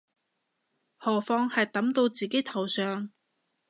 [0.97, 3.11] 何況係揼到自己頭上